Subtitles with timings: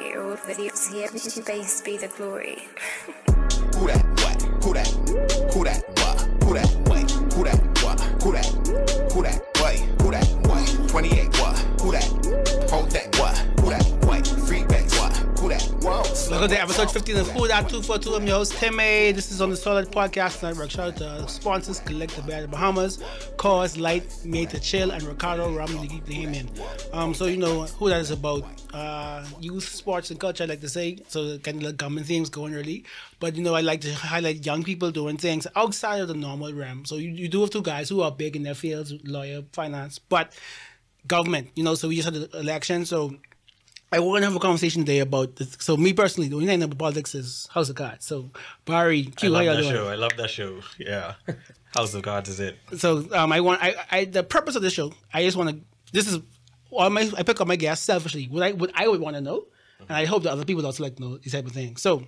[0.00, 1.08] Your videos here,
[1.44, 2.68] base be the glory.
[3.76, 4.04] Who that?
[4.22, 4.42] What?
[4.64, 4.88] Who that?
[5.52, 5.84] Who that?
[5.98, 6.20] What?
[6.44, 6.70] Who that?
[6.88, 7.10] Wait.
[7.34, 7.60] Who that?
[7.82, 8.00] What?
[8.22, 8.46] Who that?
[9.12, 9.40] Who that?
[9.62, 9.80] Wait.
[10.02, 10.26] Who that?
[10.46, 10.88] What?
[10.88, 11.40] 28.
[11.40, 11.77] What?
[16.38, 18.14] Welcome to episode 15 of Who Dat 242.
[18.14, 19.12] I'm your host, Timmay.
[19.12, 20.70] This is on the Solid Podcast Network.
[20.70, 22.98] Shout out to sponsors, Kalik the Bahamas,
[23.36, 25.52] Coors Light, Made to Chill, and Ricardo
[25.88, 26.48] keep the him in.
[26.92, 28.44] Um, so, you know who that is about.
[28.72, 30.98] Uh, youth, sports, and culture, I like to say.
[31.08, 32.84] So, kind of like common themes going early.
[33.18, 36.52] But, you know, I like to highlight young people doing things outside of the normal
[36.52, 36.84] realm.
[36.84, 39.98] So, you, you do have two guys who are big in their fields lawyer, finance,
[39.98, 40.38] but
[41.04, 41.74] government, you know.
[41.74, 42.84] So, we just had the election.
[42.86, 43.16] So,
[43.90, 45.56] I want to have a conversation today about this.
[45.60, 48.04] So me personally, the only thing I about politics is House of Cards.
[48.04, 48.30] So
[48.66, 49.74] Barry, Q, I how love y'all that doing?
[49.74, 49.88] show.
[49.88, 50.60] I love that show.
[50.78, 51.14] Yeah.
[51.74, 52.58] House of Cards is it.
[52.76, 54.92] So um, I want I, I the purpose of this show.
[55.12, 55.60] I just want to.
[55.92, 56.18] This is
[56.70, 57.10] all my.
[57.16, 58.26] I pick up my guests selfishly.
[58.26, 59.46] What I what I would want to know,
[59.80, 61.80] and I hope that other people also like to know these type of things.
[61.80, 62.04] So,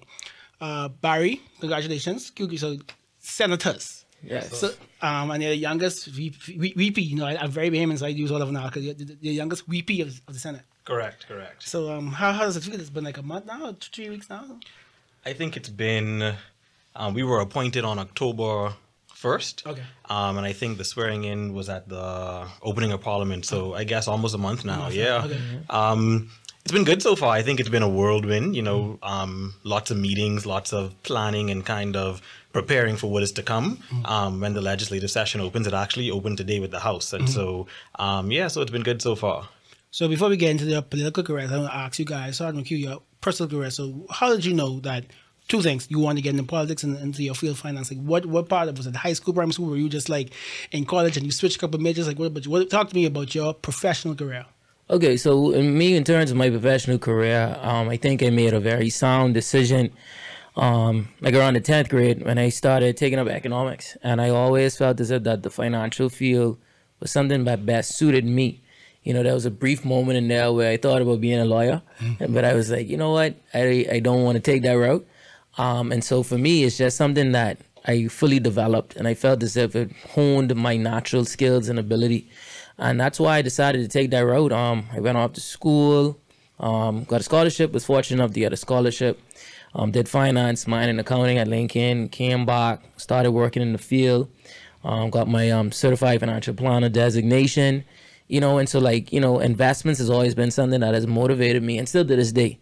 [0.61, 2.31] uh, Barry, congratulations.
[2.31, 2.77] Q, so
[3.19, 4.05] senators.
[4.23, 4.55] Yes.
[4.59, 7.01] So, um, and they're the youngest VP, VP.
[7.01, 8.93] You know, I, I'm very vehement, so I use all of them now because you're
[8.95, 10.63] the the youngest VP of, of the Senate.
[10.91, 11.63] Correct, correct.
[11.63, 12.81] So, um, how, how does it feel?
[12.81, 14.45] It's been like a month now, two, three weeks now.
[15.25, 16.35] I think it's been,
[16.97, 18.73] um, we were appointed on October
[19.15, 19.67] 1st.
[19.67, 19.83] Okay.
[20.07, 23.45] Um, and I think the swearing in was at the opening of Parliament.
[23.45, 24.81] So I guess almost a month now.
[24.81, 25.25] month, yeah.
[25.25, 25.41] okay.
[25.69, 26.31] Um,
[26.65, 27.31] it's been good so far.
[27.31, 31.51] I think it's been a whirlwind, you know, um, lots of meetings, lots of planning
[31.51, 32.21] and kind of
[32.53, 33.79] preparing for what is to come.
[34.05, 37.13] Um, when the legislative session opens, it actually opened today with the House.
[37.13, 39.49] And so, um, yeah, so it's been good so far.
[39.93, 42.47] So before we get into the political career, I want to ask you guys, so
[42.47, 43.71] I'm going to cue your personal career.
[43.71, 45.05] So how did you know that
[45.49, 48.07] two things you want to get into politics and into your field financing?
[48.07, 49.71] What what part of was it high school, primary school?
[49.71, 50.33] Were you just like
[50.71, 52.07] in college and you switched a couple of majors?
[52.07, 52.33] Like what?
[52.33, 54.47] But what, talk to me about your professional career.
[54.89, 58.55] Okay, so in me, in terms of my professional career, um, I think I made
[58.55, 59.93] a very sound decision.
[60.57, 64.77] Um, like around the tenth grade, when I started taking up economics, and I always
[64.77, 66.59] felt as if that the financial field
[67.01, 68.63] was something that best suited me.
[69.03, 71.45] You know, there was a brief moment in there where I thought about being a
[71.45, 71.81] lawyer,
[72.29, 75.07] but I was like, you know what, I I don't want to take that route.
[75.59, 79.43] Um, and so for me, it's just something that I fully developed, and I felt
[79.43, 82.29] as if it honed my natural skills and ability,
[82.79, 84.53] and that's why I decided to take that route.
[84.53, 86.19] Um, I went off to school,
[86.59, 89.19] um, got a scholarship, was fortunate enough to get a scholarship.
[89.75, 94.29] Um, did finance, mine and accounting at Lincoln, came back, started working in the field,
[94.83, 97.85] um, got my um, certified financial planner designation,
[98.31, 101.65] you know, and so like, you know, investments has always been something that has motivated
[101.65, 102.61] me and still to this day.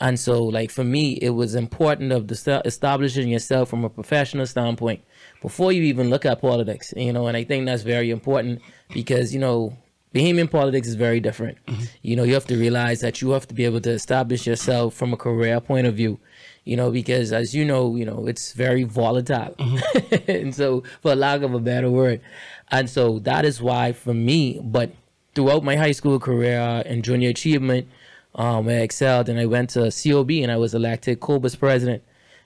[0.00, 3.90] And so, like for me, it was important of the st- establishing yourself from a
[3.90, 5.04] professional standpoint
[5.42, 6.94] before you even look at politics.
[6.96, 8.62] You know, and I think that's very important
[8.94, 9.76] because you know,
[10.14, 11.58] Bahamian politics is very different.
[11.66, 11.84] Mm-hmm.
[12.00, 14.94] You know, you have to realize that you have to be able to establish yourself
[14.94, 16.18] from a career point of view.
[16.64, 20.30] You know, because as you know, you know, it's very volatile, mm-hmm.
[20.30, 22.22] and so for lack of a better word,
[22.70, 24.92] and so that is why for me, but
[25.34, 27.88] throughout my high school career and junior achievement,
[28.34, 32.02] um, I excelled and I went to COB and I was elected COBUS president.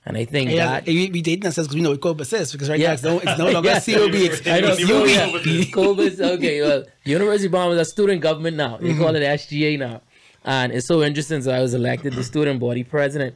[0.07, 2.53] And I think Yeah, that we, we dating ourselves because we know what COBA says
[2.53, 2.89] because right Yeah.
[2.89, 3.81] now it's no, it's no longer Yeah.
[3.81, 4.15] COB.
[4.15, 4.75] It's, I know.
[4.77, 5.47] it's So, UB.
[5.47, 6.61] yeah, COBA's okay.
[6.61, 8.77] Well, University of Bahamas is a student government now.
[8.77, 10.03] They call it SGA now,
[10.45, 11.41] and it's so interesting.
[11.41, 13.35] So I was elected the student body president,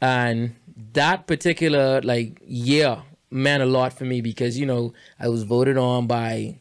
[0.00, 0.54] and
[0.94, 5.76] that particular like year meant a lot for me because you know I was voted
[5.76, 6.58] on by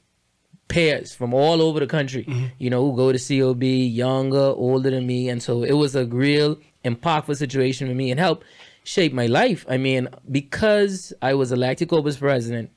[0.67, 2.25] peers from all over the country.
[2.25, 2.45] Mm-hmm.
[2.57, 6.05] You know, who go to COB, younger, older than me, and so it was a
[6.05, 8.45] real impactful situation for me and helped
[8.83, 9.65] shape my life.
[9.69, 12.71] I mean, because I was elected COBUS president,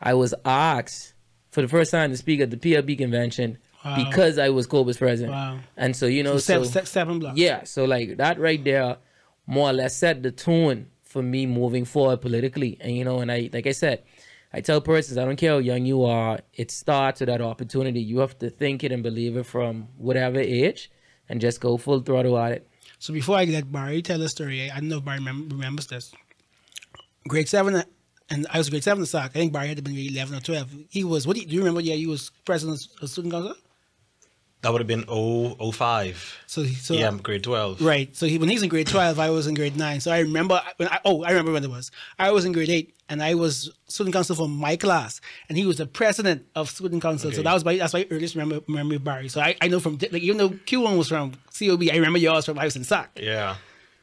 [0.00, 1.14] I was asked
[1.50, 3.96] for the first time to speak at the PLP convention Wow.
[4.08, 5.32] because I was COBUS president.
[5.32, 5.58] Wow.
[5.76, 7.36] And so, you know, Seven, so, se- seven blocks.
[7.38, 8.96] yeah, so like that right there
[9.46, 12.78] more or less set the tone for me moving forward politically.
[12.80, 14.04] And you know, and I like I said,
[14.52, 18.00] I tell persons I don't care how young you are, it starts with that opportunity.
[18.00, 20.90] You have to think it and believe it from whatever age
[21.28, 22.68] and just go full throttle at it.
[22.98, 25.86] So before I let Barry tell a story, I don't know if Barry remem- remembers
[25.86, 26.12] this.
[27.26, 27.82] Grade seven,
[28.30, 29.24] and I was grade seven in SAC.
[29.24, 30.70] I think Barry had to grade eleven or twelve.
[30.90, 31.26] He was.
[31.26, 31.80] What do you, do you remember?
[31.80, 33.54] Yeah, he was president of student council.
[34.62, 36.38] That would have been 0, 05.
[36.46, 37.80] So, so yeah, grade 12.
[37.82, 38.14] Right.
[38.16, 40.00] So he, when he's in grade twelve, I was in grade nine.
[40.00, 41.90] So I remember when I oh I remember when it was.
[42.18, 45.66] I was in grade eight, and I was student council for my class, and he
[45.66, 47.30] was the president of student council.
[47.32, 47.42] So Okay.
[47.42, 49.28] that was my that's my earliest remember memory of Barry.
[49.28, 52.18] So I, I know from like even though Q one was from COB, I remember
[52.20, 53.18] yours from I was in SAC.
[53.20, 53.56] Yeah,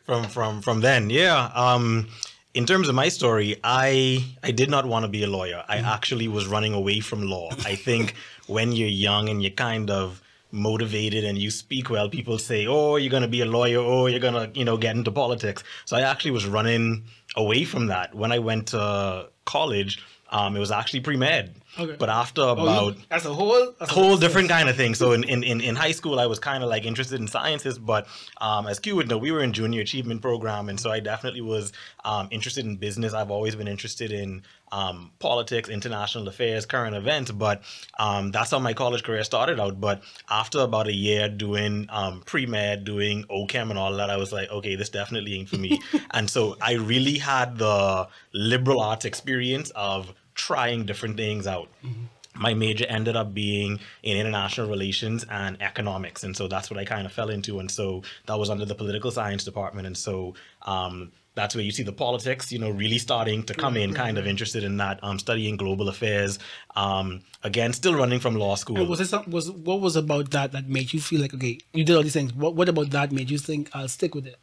[0.05, 1.09] from from from then.
[1.09, 1.51] Yeah.
[1.55, 2.09] Um,
[2.53, 5.63] in terms of my story, I I did not want to be a lawyer.
[5.69, 7.49] I actually was running away from law.
[7.63, 8.13] I think
[8.47, 12.95] when you're young and you're kind of motivated and you speak well, people say, "Oh,
[12.95, 13.79] you're going to be a lawyer.
[13.79, 17.05] Oh, you're going to, you know, get into politics." So I actually was running
[17.35, 20.03] away from that when I went to college.
[20.31, 21.55] Um, it was actually pre med.
[21.77, 21.95] Okay.
[21.99, 24.95] But after Oh, about that's a whole that's a whole different kind of thing.
[24.95, 27.77] So in, in, in, in high school, I was kind of like interested in sciences,
[27.77, 28.07] but
[28.41, 31.41] um, as Q would know, we were in junior achievement program, and so I definitely
[31.41, 31.71] was
[32.03, 33.13] um, interested in business.
[33.13, 37.63] I've always been interested in um, politics, international affairs, current events, but
[37.97, 39.79] um, that's how my college career started out.
[39.79, 44.17] But after about a year doing um, pre med, doing OChem and all that, I
[44.17, 45.79] was like, okay, this definitely ain't for me.
[46.11, 51.67] and so I really had the liberal arts experience of trying different things out.
[52.33, 56.85] My major ended up being in international relations and economics and so that's what i
[56.85, 60.35] kind of fell into and so that was under the political science department and so
[60.61, 64.17] um, that's where you see the politics you know really starting to come in kind
[64.17, 66.39] of interested in that um, studying global affairs
[66.77, 68.77] um, again still running from law school.
[68.77, 71.57] And was it some, was what was about that that made you feel like okay
[71.73, 74.27] you did all these things what what about that made you think I'll stick with
[74.27, 74.39] it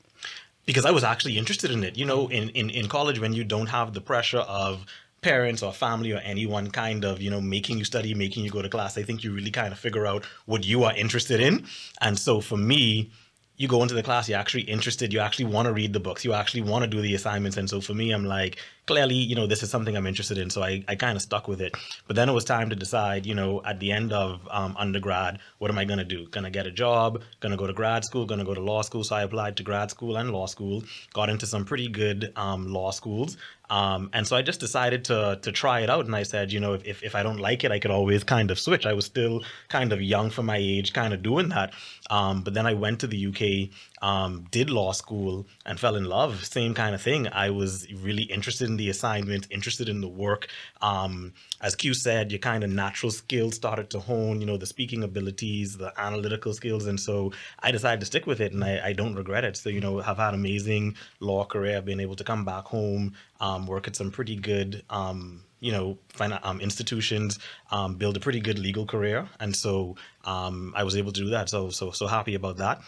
[0.66, 1.96] because I was actually interested in it.
[1.96, 4.84] You know, in, in, in college, when you don't have the pressure of
[5.26, 8.62] parents or family or anyone kind of, you know, making you study, making you go
[8.62, 11.66] to class, I think you really kind of figure out what you are interested in.
[12.00, 13.10] And so for me,
[13.56, 16.24] you go into the class, you're actually interested, you actually want to read the books,
[16.24, 17.56] you actually want to do the assignments.
[17.56, 20.50] And so for me, I'm like, clearly, you know, this is something I'm interested in.
[20.50, 21.76] So I, I kind of stuck with it.
[22.06, 25.40] But then it was time to decide, you know, at the end of um, undergrad,
[25.58, 26.26] what am I going to do?
[26.28, 28.60] Going to get a job, going to go to grad school, going to go to
[28.60, 29.04] law school.
[29.04, 32.72] So I applied to grad school and law school, got into some pretty good um,
[32.72, 33.36] law schools.
[33.68, 36.60] Um, and so I just decided to to try it out, and I said, you
[36.60, 38.86] know, if, if, if I don't like it, I could always kind of switch.
[38.86, 41.72] I was still kind of young for my age, kind of doing that.
[42.08, 46.04] Um, but then I went to the UK, um, did law school, and fell in
[46.04, 46.44] love.
[46.44, 47.28] Same kind of thing.
[47.28, 50.48] I was really interested in the assignment, interested in the work.
[50.82, 54.40] Um, as Q said, your kind of natural skills started to hone.
[54.40, 58.40] You know, the speaking abilities, the analytical skills, and so I decided to stick with
[58.40, 59.56] it, and I, I don't regret it.
[59.56, 61.76] So you know, I've had an amazing law career.
[61.76, 65.72] I've been able to come back home um, work at some pretty good, um, you
[65.72, 67.38] know, fin- um, institutions,
[67.70, 71.30] um, build a pretty good legal career, and so um, I was able to do
[71.30, 71.48] that.
[71.48, 72.80] So so so happy about that.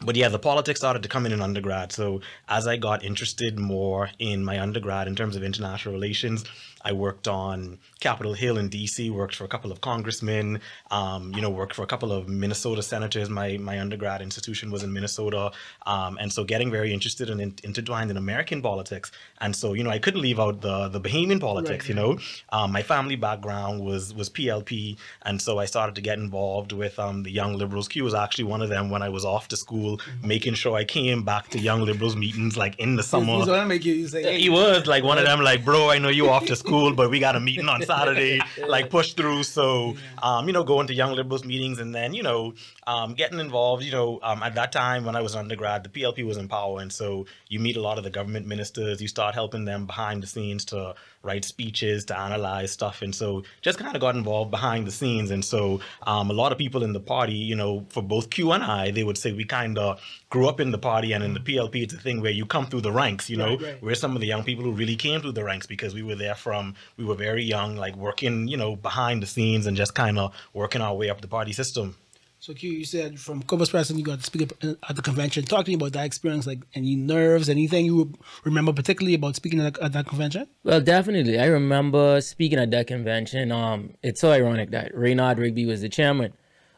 [0.00, 1.92] But yeah, the politics started to come in in undergrad.
[1.92, 6.44] So as I got interested more in my undergrad in terms of international relations,
[6.84, 10.60] I worked on Capitol Hill in DC, worked for a couple of congressmen,
[10.90, 13.30] um, you know, worked for a couple of Minnesota senators.
[13.30, 15.52] My my undergrad institution was in Minnesota.
[15.86, 19.10] Um, and so getting very interested and in, intertwined in American politics.
[19.40, 22.18] And so, you know, I couldn't leave out the the Bahamian politics, you know.
[22.50, 24.98] Um, my family background was was PLP.
[25.22, 27.88] And so I started to get involved with um, the Young Liberals.
[27.88, 29.83] Q was actually one of them when I was off to school,
[30.22, 33.34] making sure I came back to Young Liberals meetings like in the summer.
[33.36, 35.90] He's gonna make you, you say, hey, He was like one of them, like, bro,
[35.90, 39.12] I know you off to school, but we got a meeting on Saturday, like push
[39.12, 39.42] through.
[39.44, 42.54] So, um, you know, going to Young Liberals meetings and then, you know,
[42.86, 45.88] um, getting involved, you know, um, at that time when I was an undergrad, the
[45.88, 46.80] PLP was in power.
[46.80, 50.22] And so you meet a lot of the government ministers, you start helping them behind
[50.22, 53.00] the scenes to write speeches, to analyze stuff.
[53.02, 55.30] And so just kind of got involved behind the scenes.
[55.30, 58.52] And so um, a lot of people in the party, you know, for both Q
[58.52, 61.32] and I, they would say we kind of grew up in the party and in
[61.32, 63.82] the PLP, it's a thing where you come through the ranks, you know, Right, right.
[63.82, 66.16] we're some of the young people who really came through the ranks because we were
[66.16, 69.94] there from, we were very young, like working, you know, behind the scenes and just
[69.94, 71.96] kind of working our way up the party system.
[72.44, 75.44] So Q, you said from COBUS President you got to speak at the convention.
[75.46, 78.12] Talk to me about that experience, like any nerves, anything you
[78.44, 80.46] remember particularly about speaking at, at that convention.
[80.62, 81.40] Well, definitely.
[81.40, 83.50] I remember speaking at that convention.
[83.50, 86.34] Um, it's so ironic that Raynard Rigby was the chairman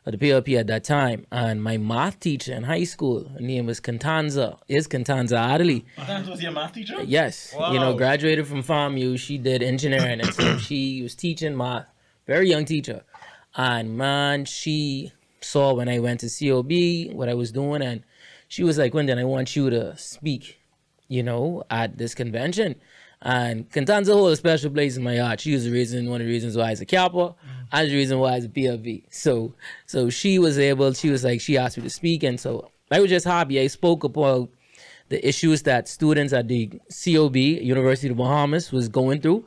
[0.06, 3.66] of the PLP at that time, and my math teacher in high school, her name
[3.66, 5.84] was Contanza, is Contanza Adderley.
[5.96, 7.02] That was your math teacher?
[7.02, 9.18] Yes, you know, graduated from FAMU.
[9.18, 11.88] She did engineering, and so she was teaching math.
[12.24, 13.02] Very young teacher,
[13.56, 18.02] and man, she saw when I went to COB what I was doing, and
[18.48, 20.60] she was like, "Wyndon, I want you to speak,
[21.08, 22.76] you know, at this convention."
[23.22, 25.40] And Contanza hold a special place in my heart.
[25.40, 27.34] She was the reason, one of the reasons why I was a Kappa,
[27.72, 29.04] and the reason why I was a PLP.
[29.10, 29.54] So,
[29.86, 30.92] so she was able.
[30.92, 33.58] She was like, she asked me to speak, and so I was just happy.
[33.58, 34.50] I spoke about
[35.08, 39.46] the issues that students at the COB, University of the Bahamas, was going through.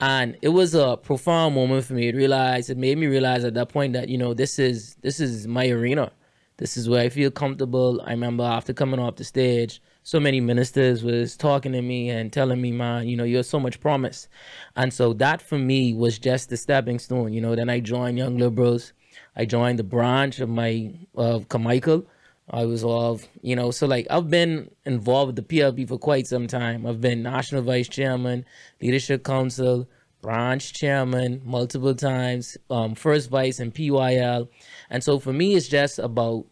[0.00, 3.54] And it was a profound moment for me to realize, it made me realize at
[3.54, 6.10] that point that, you know, this is this is my arena.
[6.56, 8.02] This is where I feel comfortable.
[8.04, 12.32] I remember after coming off the stage, so many ministers was talking to me and
[12.32, 14.28] telling me, man, you know, you have so much promise.
[14.76, 17.32] And so that for me was just the stepping stone.
[17.32, 18.92] You know, then I joined Young Liberals.
[19.36, 22.06] I joined the branch of my of Carmichael.
[22.52, 26.26] I was of, you know, so like I've been involved with the PLP for quite
[26.26, 26.86] some time.
[26.86, 28.44] I've been national vice chairman,
[28.82, 29.88] leadership council,
[30.20, 34.48] branch chairman multiple times, um, first vice in PYL.
[34.90, 36.46] And so for me, it's just about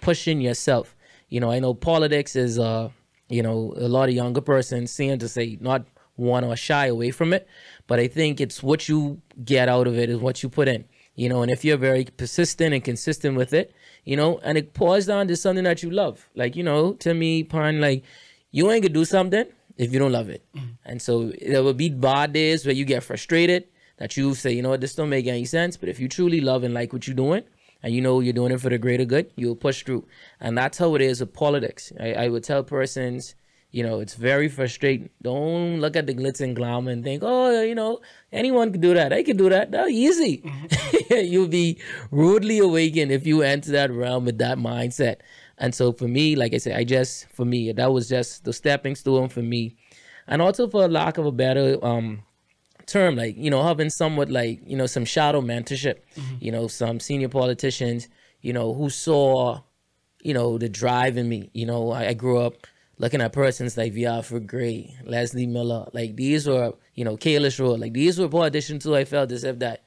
[0.00, 0.94] pushing yourself.
[1.28, 2.90] You know, I know politics is, uh,
[3.28, 5.86] you know, a lot of younger persons seem to say not
[6.16, 7.46] want or shy away from it,
[7.86, 10.84] but I think it's what you get out of it is what you put in.
[11.14, 13.74] You know, and if you're very persistent and consistent with it,
[14.08, 16.30] you know, and it pours down to something that you love.
[16.34, 18.02] Like, you know, to me, pun, like,
[18.50, 19.44] you ain't gonna do something
[19.76, 20.42] if you don't love it.
[20.56, 20.78] Mm.
[20.86, 23.64] And so there will be bad days where you get frustrated
[23.98, 25.76] that you say, you know what, this don't make any sense.
[25.76, 27.44] But if you truly love and like what you're doing,
[27.82, 30.06] and you know you're doing it for the greater good, you'll push through.
[30.40, 31.92] And that's how it is with politics.
[32.00, 33.34] I, I would tell persons,
[33.70, 35.10] you know, it's very frustrating.
[35.20, 38.00] Don't look at the glitz and glamour and think, oh, you know,
[38.32, 39.12] anyone can do that.
[39.12, 39.70] I can do that.
[39.72, 40.42] That's easy.
[41.10, 41.78] You'll be
[42.10, 45.16] rudely awakened if you enter that realm with that mindset.
[45.58, 48.52] And so for me, like I said, I just for me that was just the
[48.52, 49.76] stepping stone for me,
[50.26, 52.22] and also for lack of a better um
[52.86, 55.96] term, like you know having somewhat like you know some shadow mentorship,
[56.40, 58.08] you know some senior politicians,
[58.40, 59.60] you know who saw,
[60.22, 61.50] you know the drive in me.
[61.52, 62.54] You know I, I grew up
[62.98, 64.06] looking at persons like V.
[64.06, 68.84] Alfred Gray, Leslie Miller, like these were you know Kalish Road, like these were politicians
[68.84, 69.84] who I felt as if that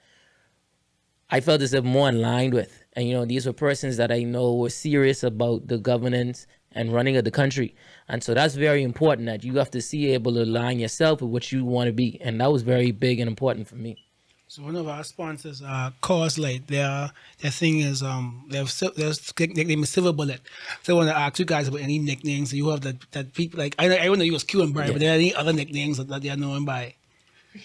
[1.29, 2.83] I felt as if more in line with.
[2.93, 6.93] And you know, these were persons that I know were serious about the governance and
[6.93, 7.73] running of the country.
[8.09, 11.31] And so that's very important that you have to see able to align yourself with
[11.31, 12.19] what you want to be.
[12.21, 14.10] And that was very big and important for me.
[14.51, 18.91] So one of our sponsors, uh, Coors Light, their their thing is um their sil-
[18.97, 20.41] their nickname is Silver Bullet.
[20.83, 23.59] So I want to ask you guys about any nicknames you have that that people
[23.59, 23.75] like.
[23.79, 25.99] I know I know you was Q and Barry, but there are any other nicknames
[25.99, 26.95] that, that they are known by.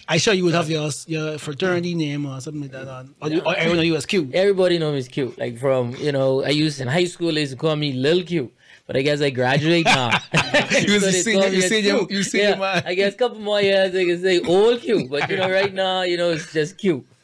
[0.07, 3.13] I sure you would have your your fraternity name or something like that on.
[3.21, 4.31] Or, or everyone know you as Q.
[4.33, 5.37] Everybody knows me as cute.
[5.37, 8.23] Like from, you know, I used in high school they used to call me Lil
[8.23, 8.49] Q.
[8.87, 10.11] But I guess I graduate now.
[10.81, 12.83] You was So a senior- you senior- you senior yeah, man.
[12.85, 15.07] I guess a couple more years they can say old Q.
[15.09, 17.03] But you know, right now, you know, it's just Q.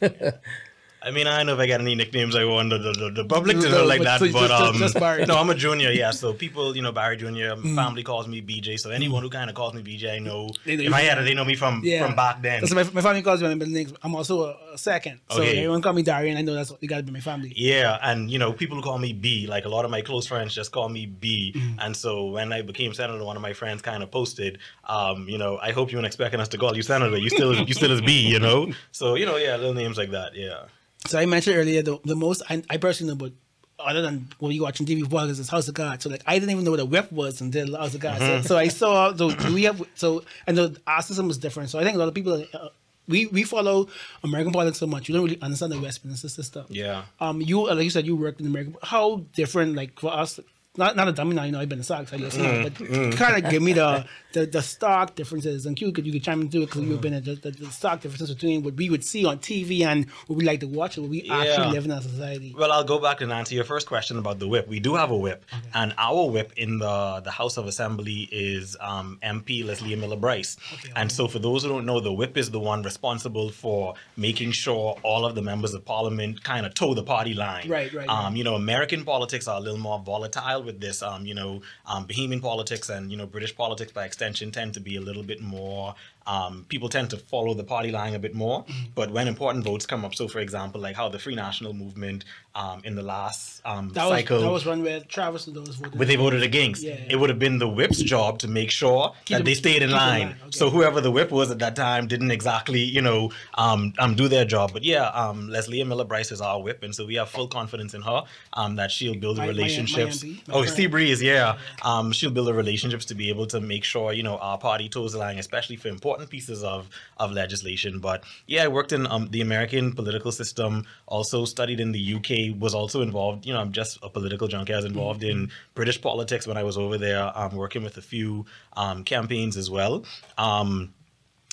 [1.04, 3.24] I mean, I don't know if I got any nicknames I want the, the, the
[3.24, 5.90] public to know like but that, so but just- um, just no, I'm a junior,
[5.90, 6.10] yeah.
[6.10, 7.74] So people, you know, Barry Junior, Mm.
[7.74, 8.78] family calls me BJ.
[8.80, 10.48] So anyone who kind of calls me BJ, I know.
[10.64, 12.04] They know if I had it, they know me from Yeah.
[12.06, 12.60] from back then.
[12.60, 13.92] That's my, my family calls me my middle names.
[14.02, 15.20] I'm also a, a second.
[15.30, 15.58] So Okay.
[15.58, 16.36] everyone call me Darian.
[16.36, 17.52] I know that's you got to be my family.
[17.56, 20.26] Yeah, and you know, people who call me B, like a lot of my close
[20.26, 21.52] friends just call me B.
[21.54, 21.76] Mm.
[21.80, 24.58] And so when I became senator, one of my friends kind of posted,
[24.88, 27.16] um, you know, I hope you weren't expecting us to call you senator.
[27.18, 28.72] You still you still is B, you know.
[28.92, 30.64] So you know, yeah, little names like that, yeah.
[31.06, 33.32] So I mentioned earlier the, the most I, I personally know, but
[33.78, 36.00] other than when you watching TV vloggers is House of God.
[36.00, 38.18] So like I didn't even know what a whip was until House of God.
[38.18, 41.70] So, so I saw so do we have so and the our system was different.
[41.70, 42.68] So I think a lot of people uh,
[43.06, 43.88] we we follow
[44.22, 46.66] American politics so much, you don't really understand the Westminster system.
[46.68, 47.04] Yeah.
[47.20, 48.72] Um, you like you said you worked in America.
[48.82, 50.40] How different like for us?
[50.76, 52.74] Not not a dummy now, you know I've been in Sox, I guess, now, but
[53.16, 55.66] kind of give me the, the the stark differences.
[55.66, 57.70] And Q, could you could chime into it because you've been at the, the, the
[57.70, 60.96] stark differences between what we would see on TV and what we like to watch,
[60.96, 61.36] and what we Yeah.
[61.42, 62.56] actually live in our society.
[62.58, 64.66] Well, I'll go back and answer your first question about the whip.
[64.66, 68.76] We do have a whip, and our whip in the the House of Assembly is
[68.80, 70.56] um, MP Leslia Miller-Brice.
[70.96, 74.50] and so, for those who don't know, the whip is the one responsible for making
[74.50, 77.68] sure all of the members of Parliament kind of toe the party line.
[77.68, 78.36] Right, right, Um, right.
[78.36, 81.02] you know, American politics are a little more volatile with this.
[81.02, 84.80] Um, you know, um, Bahamian politics and you know British politics by extension tend to
[84.80, 85.94] be a little bit more.
[86.26, 88.84] Um, people tend to follow the party line a bit more, Mm-hmm.
[88.94, 92.24] but when important votes come up, so for example, like how the Free National Movement
[92.54, 95.74] um, in the last um, That was cycle, that was run where Travis and those
[95.76, 95.98] voted.
[95.98, 96.94] where they voted against, Yeah.
[97.08, 99.82] it would have been the whip's job to make sure Keep that them- they stayed
[99.82, 100.28] in line.
[100.28, 100.50] line, okay.
[100.52, 104.28] So whoever the whip was at that time didn't exactly, you know, um, um, do
[104.28, 104.72] their job.
[104.72, 108.02] But yeah, um, Leslia Miller-Brice is our whip, and so we have full confidence in
[108.02, 110.22] her um, that she'll build My- my- my relationships.
[110.22, 110.76] My oh, friend.
[110.76, 111.56] Sea Breeze, yeah.
[111.82, 114.88] Um, she'll build the relationships to be able to make sure, you know, our party
[114.88, 117.98] toes the line, especially for important pieces of of legislation.
[118.00, 120.86] But yeah, I worked in um, the American political system.
[121.06, 122.43] Also studied in the UK.
[122.50, 123.46] Was also involved.
[123.46, 124.72] You know, I'm just a political junkie.
[124.72, 128.02] I was involved in British politics when I was over there, um, working with a
[128.02, 128.46] few
[128.76, 130.04] um, campaigns as well.
[130.38, 130.94] Um,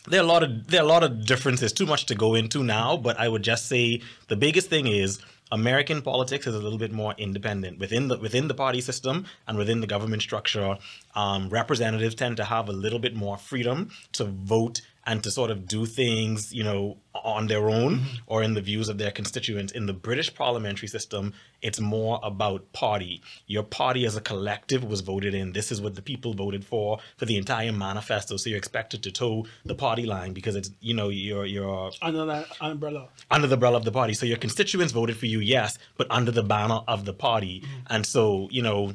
[0.07, 1.71] there are a lot of there are a lot of differences.
[1.74, 5.19] Too much to go into now, but I would just say the biggest thing is
[5.51, 9.57] American politics is a little bit more independent within the within the party system and
[9.57, 10.77] within the government structure.
[11.15, 15.50] Um, representatives tend to have a little bit more freedom to vote and to sort
[15.50, 18.15] of do things, you know, on their own mm-hmm.
[18.27, 19.72] or in the views of their constituents.
[19.74, 23.22] In the British parliamentary system, it's more about party.
[23.48, 25.53] Your party as a collective was voted in.
[25.53, 28.38] This is what the people voted for for the entire manifesto.
[28.38, 32.25] So you're expected to toe the party line because it's, you know, you're you're under
[32.25, 33.10] that umbrella.
[33.29, 34.13] under the umbrella of the party.
[34.13, 37.62] So your constituents voted for you, yes, but under the banner of the party.
[37.62, 37.93] Mm-hmm.
[37.93, 38.93] And so, you know,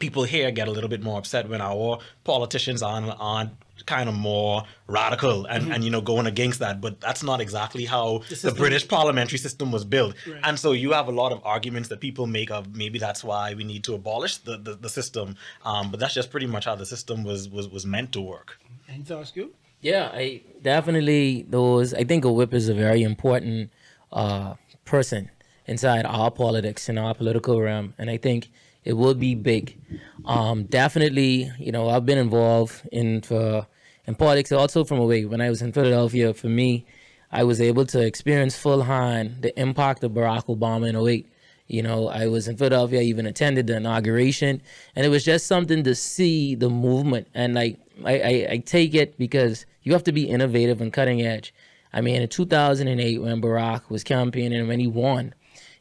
[0.00, 3.52] people here get a little bit more upset when our politicians aren't, aren't
[3.84, 5.72] kind of more radical and, Mm-hmm.
[5.72, 9.38] and you know going against that but that's not exactly how the, system- british parliamentary
[9.38, 10.40] system was built Right.
[10.44, 13.54] and so you have a lot of arguments that people make of maybe that's why
[13.54, 16.74] we need to abolish the, the, the system um, but that's just pretty much how
[16.74, 19.52] the system was was, was meant to work Any thoughts, you?
[19.82, 21.92] Yeah, I definitely those.
[21.94, 23.70] I think a whip is a very important
[24.10, 24.54] uh,
[24.84, 25.30] person
[25.66, 28.48] inside our politics in our political realm, and I think
[28.86, 29.76] it will be big.
[30.24, 33.66] Um, definitely, you know, I've been involved in for
[34.06, 35.24] in politics also from away.
[35.24, 36.86] When I was in Philadelphia, for me,
[37.32, 41.28] I was able to experience full hand the impact of Barack Obama in 08.
[41.66, 44.62] You know, I was in Philadelphia, I even attended the inauguration,
[44.94, 47.26] and it was just something to see the movement.
[47.34, 51.22] And like, I, I, I take it because you have to be innovative and cutting
[51.22, 51.52] edge.
[51.92, 55.34] I mean, in 2008, when Barack was campaigning and when he won,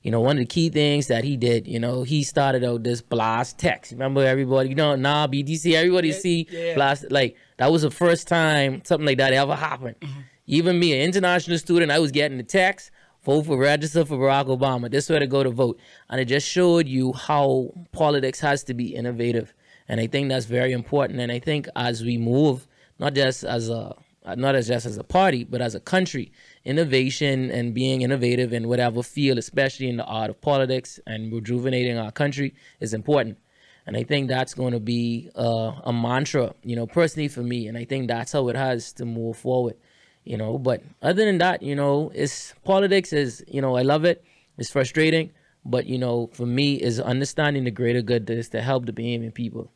[0.06, 2.84] you know, one of the key things that he did, you know, he started out
[2.84, 3.92] this blast text.
[3.92, 6.76] Remember everybody, you know, nah, BDC, everybody see yeah.
[6.76, 7.10] blast.
[7.10, 9.96] Like, that was the first time something like that ever happened.
[10.02, 10.20] Mm-hmm.
[10.46, 12.92] Even me, an international student, I was getting the text,
[13.24, 14.92] vote for register for Barack Obama.
[14.92, 15.80] This way to go to vote.
[16.08, 19.56] And it just showed you how politics has to be innovative.
[19.88, 21.20] And I think that's very important.
[21.20, 22.68] And I think as we move,
[23.00, 23.96] not just as a
[24.36, 26.32] not as just as a party, but as a country,
[26.64, 31.98] innovation and being innovative in whatever field, especially in the art of politics and rejuvenating
[31.98, 33.38] our country, is important.
[33.86, 37.68] And I think that's going to be uh, a mantra, you know, personally for me.
[37.68, 39.76] And I think that's how it has to move forward,
[40.24, 40.58] you know.
[40.58, 44.24] But other than that, you know, it's politics is, you know, I love it.
[44.58, 45.32] It's frustrating,
[45.64, 49.34] but you know, for me, is understanding the greater good is to help the Bahamian
[49.34, 49.72] people.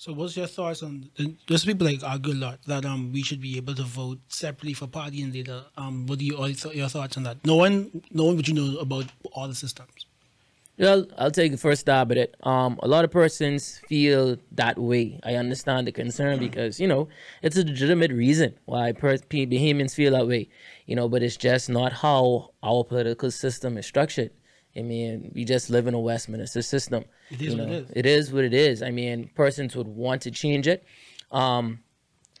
[0.00, 1.10] So, what's your thoughts on?
[1.46, 4.72] There's people like argue a lot that um we should be able to vote separately
[4.72, 5.62] for party and leader.
[5.76, 7.44] Um, what are you your thoughts on that?
[7.44, 10.06] No one, no one would you know about all the systems.
[10.78, 12.34] Well, I'll take the first stab at it.
[12.44, 15.20] Um, a lot of persons feel that way.
[15.22, 17.08] I understand the concern because you know
[17.42, 20.48] it's a legitimate reason why per- Bahamians feel that way.
[20.86, 24.30] You know, but it's just not how our political system is structured.
[24.76, 27.04] I mean, we just live in a Westminster system.
[27.30, 27.78] It is you what it know.
[27.78, 27.90] is.
[27.94, 28.82] It is what it is.
[28.82, 30.84] I mean, persons would want to change it.
[31.32, 31.80] Um,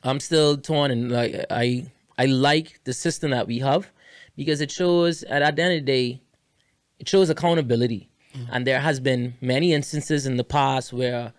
[0.02, 3.90] I'm still torn, and like I, I like the system that we have
[4.36, 6.22] because it shows at the end of the day,
[6.98, 8.08] it shows accountability.
[8.52, 11.32] And there has been many instances in the past where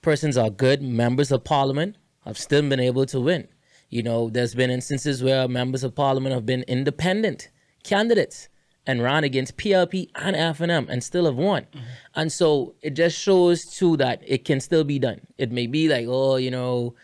[0.00, 3.48] persons are good members of parliament have still been able to win.
[3.90, 7.50] You know, there's been instances where members of parliament have been independent
[7.84, 8.48] candidates
[8.88, 11.64] and ran against PLP and FNM and still have won.
[11.64, 11.84] Mm-hmm.
[12.14, 15.20] And so it just shows too that it can still be done.
[15.36, 16.94] It may be like, oh, you know,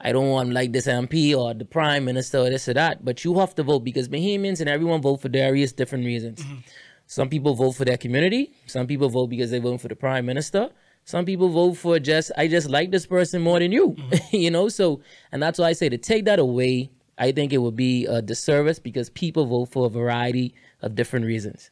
[0.00, 3.24] I don't want like this MP or the prime minister or this or that, but
[3.24, 6.42] you have to vote because Bahamians and everyone vote for various different reasons.
[6.42, 6.56] Mm-hmm.
[7.06, 8.52] Some people vote for their community.
[8.66, 10.70] Some people vote because they vote for the prime minister.
[11.04, 14.36] Some people vote for just I just like this person more than you, mm-hmm.
[14.36, 14.68] you know.
[14.68, 18.06] So, and that's why I say to take that away, I think it would be
[18.06, 21.70] a disservice because people vote for a variety of different reasons.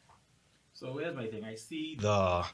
[0.73, 1.43] So here's my thing.
[1.43, 2.45] I see the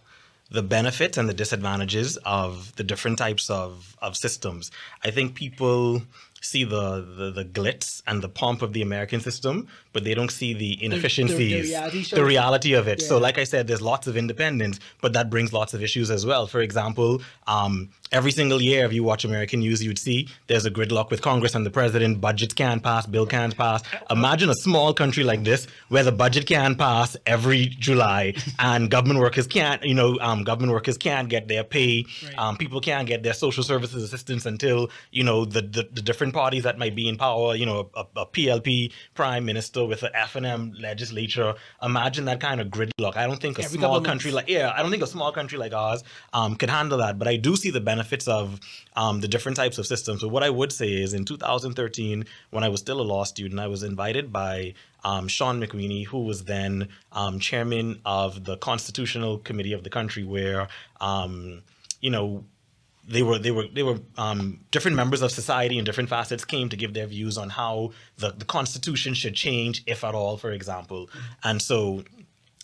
[0.52, 4.70] the benefits and the disadvantages of the different types of, of systems.
[5.04, 6.04] I think people
[6.43, 10.32] see the, the the glitz and the pomp of the American system, but they don't
[10.32, 13.01] see the inefficiencies, reality the, reality of it.
[13.01, 16.25] So, like I said, there's lots of independence, but that brings lots of issues as
[16.25, 16.45] well.
[16.47, 20.71] For example, um, every single year, if you watch American news, you'd see there's a
[20.71, 22.21] gridlock with Congress and the president.
[22.21, 23.82] Budgets can't pass, bill can't pass.
[24.10, 29.19] Imagine a small country like this where the budget can pass every July and government
[29.19, 32.06] workers can't, you know, um, government workers can't get their pay.
[32.23, 32.38] Right.
[32.38, 36.33] Um, people can't get their social services assistance until, you know, the, the, the different
[36.34, 40.12] parties that might be in power, you know, a, a PLP prime minister with an
[40.13, 41.54] FNM legislature.
[41.82, 43.15] Imagine that kind of gridlock.
[43.15, 45.58] I don't think a Every small country like yeah, I don't think a small country
[45.58, 47.17] like ours um, could handle that.
[47.17, 48.60] But I do see the benefits of
[48.96, 50.22] um, the different types of systems.
[50.22, 53.60] So what I would say is, in 2013, when I was still a law student,
[53.60, 59.38] I was invited by um, Sean McWeeney, who was then um, chairman of the Constitutional
[59.38, 60.67] Committee of the country, where
[61.02, 61.62] um,
[62.02, 62.43] you know
[63.08, 66.70] they were they were they were um, different members of society in different facets came
[66.70, 70.52] to give their views on how the, the constitution should change if at all for
[70.52, 71.10] example.
[71.44, 72.04] And so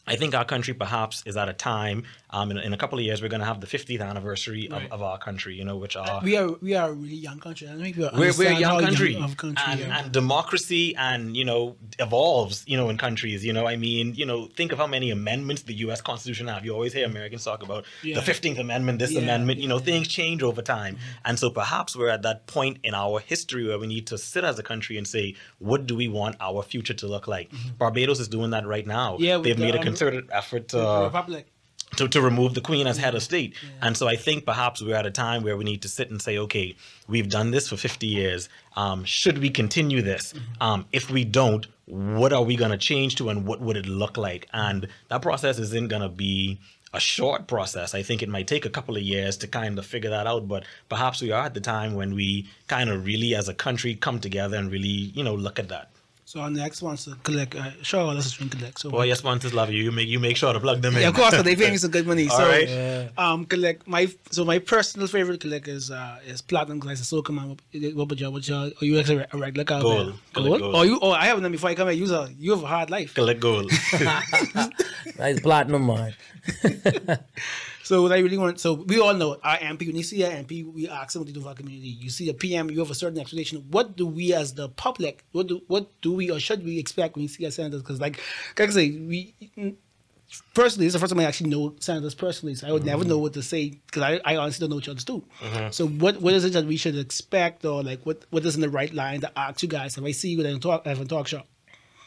[0.07, 3.03] I think our country perhaps is at a time um, in, in a couple of
[3.05, 4.91] years we're going to have the 50th anniversary of, Right.
[4.91, 7.67] of our country you know which are we are we are a really young country.
[7.67, 9.95] I don't think people we're, we're a young country, of country and, are.
[9.99, 14.25] and democracy and you know evolves you know in countries you know i mean you
[14.25, 17.61] know think of how many amendments the us constitution have you always hear americans talk
[17.63, 18.15] about Yeah.
[18.19, 21.49] the 15th amendment this Yeah, amendment you know yeah, things change over time and so
[21.49, 24.63] perhaps we're at that point in our history where we need to sit as a
[24.63, 28.51] country and say what do we want our future to look like barbados is doing
[28.51, 29.23] that right now Mm-hmm.
[29.23, 31.45] Yeah, they've the, made a um, concerted effort The to Republic.
[31.97, 33.55] To, to remove the queen as head of state.
[33.81, 36.21] And so I think perhaps we're at a time where we need to sit and
[36.21, 36.75] say, okay,
[37.07, 38.49] we've done this for 50 years.
[38.75, 40.33] Um, should we continue this?
[40.61, 43.87] Um, if we don't, what are we going to change to and what would it
[43.87, 44.47] look like?
[44.53, 46.59] And that process isn't going to be
[46.93, 47.93] a short process.
[47.93, 50.47] I think it might take a couple of years to kind of figure that out,
[50.47, 53.95] but perhaps we are at the time when we kind of really as a country
[53.95, 55.91] come together and really, you know, look at that.
[56.29, 57.55] So our next one's to Kalik.
[57.55, 58.77] Uh, sure, let's drink Kalik.
[58.77, 59.81] So Boy, your sponsors love you.
[59.85, 61.01] You make you make sure to plug them in.
[61.01, 62.29] Yeah, of course, 'cause they pay me some good money.
[62.29, 63.09] All so, right.
[63.17, 67.33] um, Kalik my so my personal favorite Kalik is uh is platinum because I soca
[67.33, 67.49] man.
[67.49, 67.61] What
[67.95, 68.29] what about you?
[68.29, 68.55] What you?
[68.57, 69.89] Are you actually a regular cowbell?
[69.89, 70.13] Gold.
[70.35, 70.61] Kalik Gold.
[70.61, 70.75] gold.
[70.75, 70.99] Oh, you?
[71.01, 71.97] Oh, I haven't done before I come here.
[71.97, 73.15] You a you have a hard life.
[73.15, 73.71] Kalik gold.
[75.17, 76.13] Nice platinum man.
[77.89, 79.87] So what I really want, so we all know our MP.
[79.87, 81.87] When you see our MP, we ask them what they do for our community.
[81.87, 83.65] You see a PM, you have a certain expectation.
[83.71, 87.15] What do we as the public, what do what do we or should we expect
[87.15, 87.81] when we see our senators?
[87.81, 88.21] Because like,
[88.59, 89.33] like I say, we
[90.53, 93.17] personally, it's the first time I actually know senators personally, so I would never know
[93.17, 95.23] what to say because I, I honestly don't know what you others do.
[95.71, 98.61] So what what is it that we should expect or like what what is in
[98.61, 101.01] the right line to ask you guys if I see you in a talk have
[101.01, 101.41] a talk show?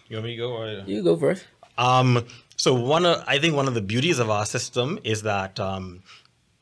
[0.09, 0.85] you want me to go or?
[0.87, 1.45] You go first.
[1.79, 2.25] Um,
[2.63, 6.05] so one of I think one of the beauties of our system is that um,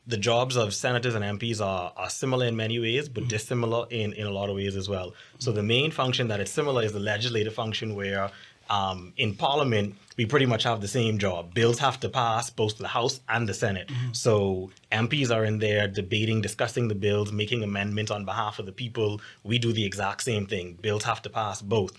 [0.07, 4.13] the jobs of senators and MPs are, are similar in many ways, but dissimilar in,
[4.13, 5.13] in a lot of ways as well.
[5.37, 8.31] So the main function that is similar is the legislative function where
[8.71, 11.53] um, in Parliament, we pretty much have the same job.
[11.53, 13.91] Bills have to pass both the House and the Senate.
[14.13, 18.71] So MPs are in there debating, discussing the bills, making amendments on behalf of the
[18.71, 19.21] people.
[19.43, 20.79] We do the exact same thing.
[20.81, 21.91] Bills have to pass both.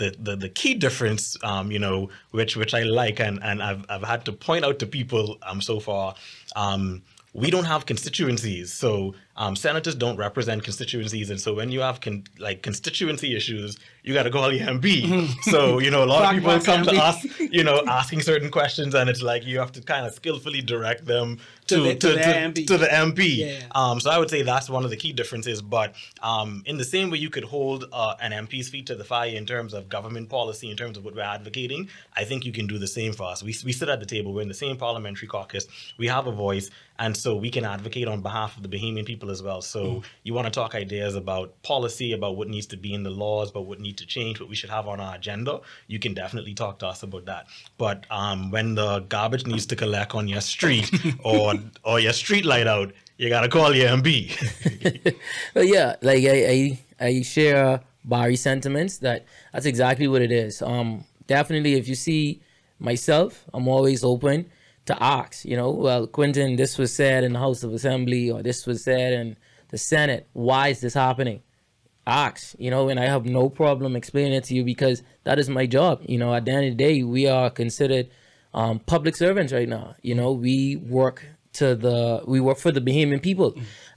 [0.00, 3.84] The, the, the key difference, um, you know, which which I like and, and I've,
[3.88, 6.14] I've had to point out to people um, so far,
[6.56, 8.72] um, we don't have constituencies.
[8.72, 13.78] So um, senators don't represent constituencies, and so when you have con- like constituency issues,
[14.02, 15.28] you got to call your MP.
[15.42, 18.94] so you know, a lot of people come to us, you know, asking certain questions,
[18.94, 21.38] and it's like you have to kind of skillfully direct them
[21.70, 22.66] To to the- to the MP.
[22.66, 23.36] to the MP.
[23.38, 23.60] Yeah.
[23.74, 25.62] Um, so I would say that's one of the key differences.
[25.62, 29.04] But um, in the same way, you could hold uh, an MP's feet to the
[29.04, 31.88] fire in terms of government policy, in terms of what we're advocating.
[32.16, 33.42] I think you can do the same for us.
[33.42, 34.32] We, we sit at the table.
[34.34, 35.66] We're in the same parliamentary caucus.
[35.98, 39.30] We have a voice, and so we can advocate on behalf of the Bahamian people
[39.30, 39.62] as well.
[39.62, 43.10] So you want to talk ideas about policy, about what needs to be in the
[43.10, 45.60] laws, about what needs to change, what we should have on our agenda.
[45.86, 47.46] You can definitely talk to us about that.
[47.78, 50.90] But um, when the garbage needs to collect on your street
[51.24, 51.54] or
[51.84, 54.32] or your street light out, you gotta call your MP.
[55.54, 60.62] But yeah, like I, I, I share Barry's sentiments that that's exactly what it is.
[60.62, 62.40] Um, definitely, if you see
[62.78, 64.46] myself, I'm always open
[64.86, 65.44] to ask.
[65.44, 68.84] You know, well, Quinton, this was said in the House of Assembly, or this was
[68.84, 69.36] said in
[69.68, 70.26] the Senate.
[70.32, 71.42] Why is this happening?
[72.06, 72.54] Ask.
[72.58, 75.66] You know, and I have no problem explaining it to you because that is my
[75.66, 76.02] job.
[76.06, 78.08] You know, at the end of the day, we are considered
[78.54, 79.94] um, public servants right now.
[80.02, 83.54] You know, we work to the we work for the Bahamian people.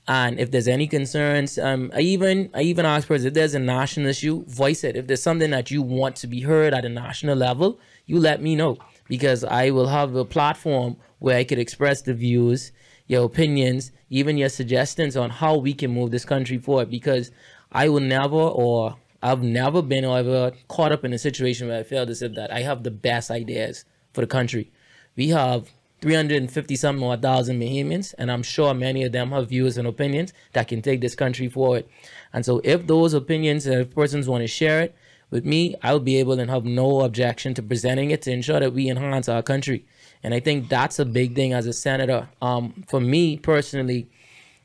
[0.08, 3.60] And if there's any concerns, um, I even I even ask person if there's a
[3.60, 4.98] national issue, voice it.
[4.98, 8.42] If there's something that you want to be heard at a national level, you let
[8.42, 12.72] me know because I will have a platform where I could express the views,
[13.08, 16.90] your opinions, even your suggestions on how we can move this country forward.
[16.90, 17.32] Because
[17.72, 21.80] I will never or I've never been or ever caught up in a situation where
[21.80, 24.70] I feel as if that I have the best ideas for the country.
[25.16, 25.72] We have
[26.04, 30.34] 350 something or thousand Bahamians, and I'm sure many of them have views and opinions
[30.52, 31.86] that can take this country forward.
[32.34, 34.94] And so, if those opinions and if persons want to share it
[35.32, 38.74] with me, I'll be able and have no objection to presenting it to ensure that
[38.74, 39.86] we enhance our country.
[40.24, 42.28] And I think that's a big thing as a senator.
[42.42, 44.10] Um, for me personally,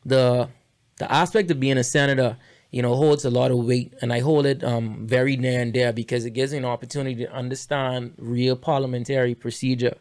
[0.05, 0.49] the
[0.97, 2.37] the aspect of being a senator,
[2.73, 5.73] you know, holds a lot of weight, and I hold it um, very near and
[5.73, 9.97] dear because it gives me an opportunity to understand real parliamentary procedure.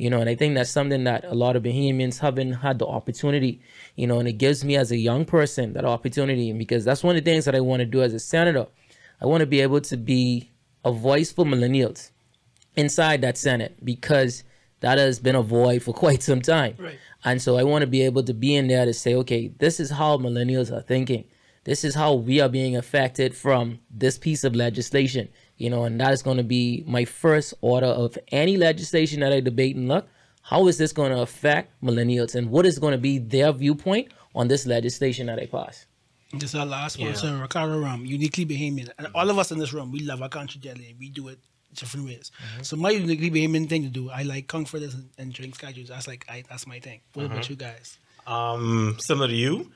[0.00, 2.86] You know, and I think that's something that a lot of Bahamians haven't had the
[2.86, 3.60] opportunity.
[3.96, 7.04] You know, and it gives me as a young person that opportunity, and because that's
[7.04, 8.66] one of the things that I want to do as a senator.
[9.20, 10.50] I want to be able to be
[10.86, 12.12] a voice for millennials
[12.76, 14.42] inside that Senate because
[14.80, 16.76] that has been a void for quite some time.
[16.78, 16.98] Right.
[17.22, 19.78] And so I want to be able to be in there to say, okay, this
[19.78, 21.24] is how millennials are thinking.
[21.64, 25.28] This is how we are being affected from this piece of legislation.
[25.60, 29.32] You know, and that is going to be my first order of any legislation that
[29.32, 30.08] I debate and look.
[30.42, 34.08] How is this going to affect millennials and what is going to be their viewpoint
[34.34, 35.86] on this legislation that I pass?
[36.32, 38.88] This is our last sponsor, Ricardo Rum, uniquely Bahamian.
[38.98, 41.28] And all of us in this room, we love our country dearly and we do
[41.28, 41.38] it
[41.74, 42.30] different ways.
[42.62, 45.72] So my uniquely Bahamian thing to do, I like conch fritters and, and drink sky
[45.72, 45.88] juice.
[45.88, 47.00] That's like I that's my thing.
[47.12, 47.98] What about you guys?
[48.26, 49.72] Um, similar to you,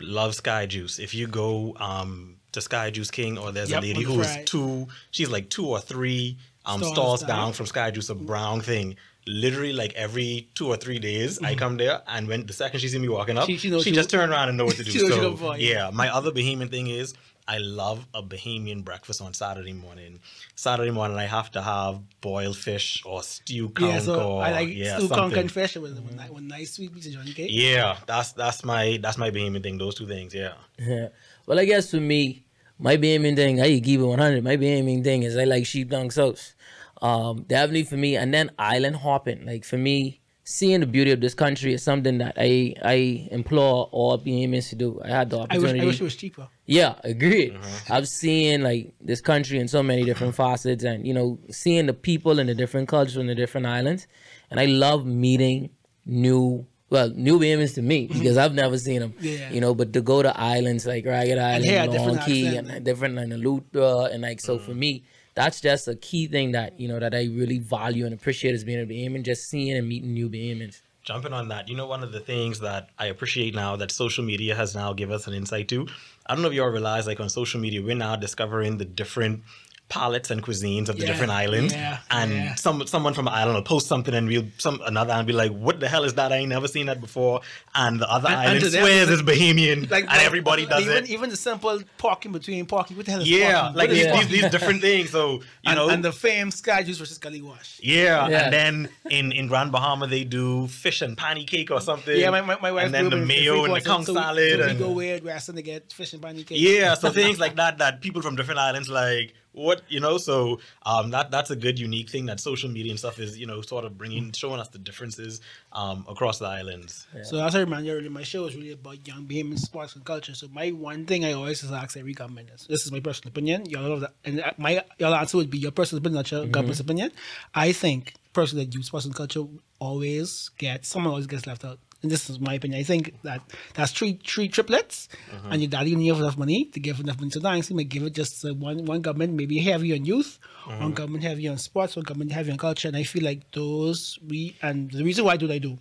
[0.00, 0.98] love Sky Juice.
[0.98, 4.44] If you go um to Sky Juice King, or there's Yep, a lady who's Friday.
[4.46, 7.28] two, she's like two or three um Stalls stalls down.
[7.28, 8.96] down from Sky Juice, a brown thing.
[9.26, 12.88] literally like every two or three days I come there and when the second she
[12.88, 14.76] see me walking up, She- she, she knows she- just turn around and know what
[14.76, 14.90] to do.
[14.96, 15.86] She so for yeah.
[15.86, 17.14] yeah, my other Bahamian thing is
[17.48, 20.20] I love a Bahamian breakfast on Saturday morning.
[20.56, 24.50] Saturday morning I have to have boiled fish or stew conch Yeah, so or I
[24.50, 25.38] like yeah, stew conch something.
[25.38, 27.48] and fish with, with, ni- with nice sweet piece of Johnny cake.
[27.50, 29.78] Yeah, that's that's my that's my Bahamian thing.
[29.78, 30.52] Those two things, yeah.
[30.78, 31.08] Yeah.
[31.46, 32.43] Well, I guess for me,
[32.84, 34.44] my Bahamian thing, I give it 100.
[34.44, 36.54] My Bahamian thing is I like sheep tongue souse.
[37.00, 38.14] Um, definitely for me.
[38.16, 39.46] And then island hopping.
[39.46, 43.88] Like for me, seeing the beauty of this country is something that I I implore
[43.90, 45.00] all Bahamians to do.
[45.02, 45.80] I had the I wish, opportunity.
[45.80, 46.48] I wish it was cheaper.
[46.66, 47.58] Yeah, agreed.
[47.88, 51.94] I've seen like this country in so many different facets, and you know, seeing the
[51.94, 54.06] people and the different cultures and the different islands,
[54.50, 55.70] and I love meeting
[56.04, 56.66] new.
[56.90, 58.18] Well, new Bahamians to me mm-hmm.
[58.18, 59.14] because I've never seen them.
[59.20, 59.50] Yeah.
[59.50, 62.46] You know, but to go to islands like Ragged Island, hear a Long different Key,
[62.48, 62.70] accent.
[62.70, 64.78] and different and Luther, and like so for mm.
[64.78, 68.54] me, that's just a key thing that you know that I really value and appreciate
[68.54, 70.82] as being a Bahamian, just seeing and meeting new Bahamians.
[71.04, 74.24] jumping on that, you know, one of the things that I appreciate now that social
[74.24, 75.86] media has now give us an insight to.
[76.26, 78.86] I don't know if you all realize, like on social media, we're now discovering the
[78.86, 79.42] different
[79.90, 81.72] palettes and cuisines of the Yeah, different islands.
[81.74, 82.54] yeah, and yeah.
[82.54, 85.52] some someone from an island will post something and we'll some another and be like,
[85.52, 86.32] What the hell is that?
[86.32, 87.42] I ain't never seen that before.
[87.74, 89.90] And the other And- and island to them, swears it's it's Bahamian.
[89.90, 91.10] Like and everybody does even, it.
[91.10, 92.96] Even the simple parking between parking.
[92.96, 93.76] What the hell is yeah, parking?
[93.76, 94.28] like What is these, parking?
[94.32, 95.10] these these different things.
[95.10, 97.78] So you and, know and the famed sky juice versus gully wash.
[97.82, 98.44] Yeah, Yeah.
[98.44, 102.16] and then in in Grand Bahama they do fish and panny cake or something.
[102.18, 104.18] Yeah, my, my, my wife and then the mayo and the Freeport, conch so we-
[104.18, 106.58] salad So we and go weird Western to get fish and bunny cake.
[106.60, 110.18] yeah, so things like that that people from different islands like what you know.
[110.18, 113.46] So um, that that's a good unique thing that social media and stuff is you
[113.46, 115.40] know sort of bringing showing us the differences
[115.72, 117.06] um, across the islands.
[117.22, 120.04] So as I remind you earlier, my show is really about young Bahamian sports and
[120.04, 120.34] culture.
[120.34, 123.30] So my one thing I always just ask every government is, this is my personal
[123.30, 123.66] opinion.
[123.66, 126.80] Y'all know that, and my y'all answer would be your personal opinion, not your government's
[126.80, 127.12] opinion.
[127.54, 129.44] I think personally that youth sports and culture
[129.78, 131.78] always get someone always gets left out.
[132.04, 132.78] And this is my opinion.
[132.78, 133.40] I think that
[133.72, 135.48] that's three three triplets, uh-huh.
[135.52, 137.68] and your daddy didn't have enough money to give enough money to dance.
[137.68, 140.82] He might give it just uh, one one government, maybe heavy on youth, uh-huh.
[140.82, 142.88] one government heavy on sports, one government heavy on culture.
[142.88, 145.78] And I feel like those we and the reason why do they do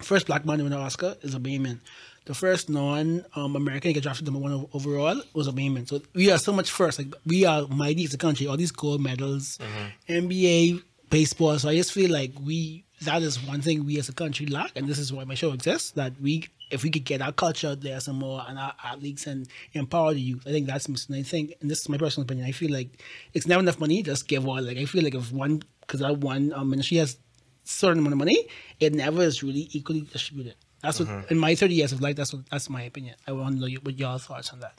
[0.00, 1.78] first black man to win an Oscar is a Bayman.
[2.24, 5.88] The first non-American to get drafted number one overall was a Bayman.
[5.88, 6.98] So we are so much first.
[6.98, 8.48] Like we are mighty as a country.
[8.48, 9.90] All these gold medals, uh-huh.
[10.08, 11.58] NBA, baseball.
[11.60, 14.72] So I just feel like we that is one thing we as a country lack,
[14.76, 15.92] and this is why my show exists.
[15.92, 19.26] That we, if we could get our culture out there some more and our athletes
[19.26, 21.16] and empower the youth, I think that's missing.
[21.16, 22.46] I think, and this is my personal opinion.
[22.46, 23.02] I feel like
[23.34, 24.02] it's never enough money.
[24.02, 24.60] Just give all.
[24.60, 27.18] Like I feel like if one, because that one um, ministry has
[27.64, 28.46] certain amount of money,
[28.80, 30.56] it never is really equally distributed.
[30.82, 32.16] That's what in my thirty years of life.
[32.16, 33.16] That's what that's my opinion.
[33.26, 34.74] I want to know what your thoughts on that.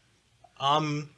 [0.60, 1.10] Um,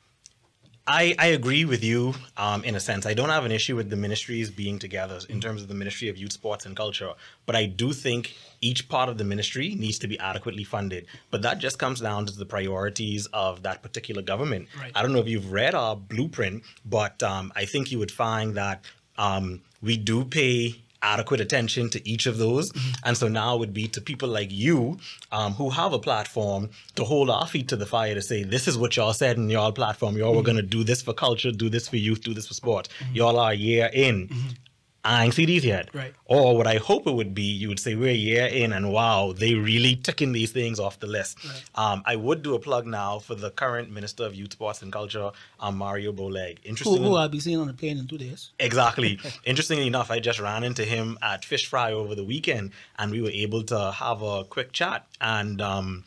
[0.88, 3.06] I I agree with you um, in a sense.
[3.06, 6.10] I don't have an issue with the ministries being together in terms of the Ministry
[6.10, 7.14] of Youth, Sports, and Culture,
[7.46, 11.06] but I do think each part of the ministry needs to be adequately funded.
[11.30, 14.68] But that just comes down to the priorities of that particular government.
[14.80, 14.92] Right.
[14.96, 18.56] I don't know if you've read our blueprint, but um, I think you would find
[18.56, 18.84] that
[19.18, 22.72] um, we do pay adequate attention to each of those.
[22.72, 22.92] Mm-hmm.
[23.06, 25.00] And so now it would be to people like you
[25.32, 28.68] um, who have a platform to hold our feet to the fire to say, this
[28.68, 30.18] is what y'all said in y'all platform.
[30.18, 30.46] Y'all were mm-hmm.
[30.46, 32.90] going to do this for culture, do this for youth, do this for sport.
[33.00, 33.16] Mm-hmm.
[33.16, 34.30] Y'all are a year in.
[35.04, 35.90] I ain't see these yet.
[35.94, 36.14] Right.
[36.26, 38.92] Or what I hope it would be, you would say we're a year in and
[38.92, 41.40] wow, they really ticking these things off the list.
[41.76, 44.92] Um, I would do a plug now for the current Minister of Youth, Sports and
[44.92, 46.60] Culture, um, Mario Bowleg.
[46.64, 47.04] Who, Interesting.
[47.04, 48.52] who I'll be seeing on the plane in two days.
[48.60, 49.20] Exactly.
[49.44, 53.22] Interestingly enough, I just ran into him at Fish Fry over the weekend, and we
[53.22, 55.08] were able to have a quick chat.
[55.20, 56.04] And um,